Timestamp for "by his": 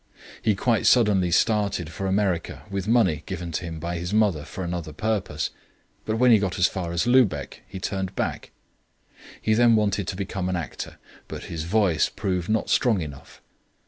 3.79-4.11